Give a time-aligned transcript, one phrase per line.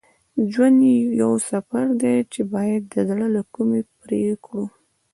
[0.51, 0.77] ژوند
[1.21, 4.65] یو سفر دی چې باید د زړه له کومي پرې کړو.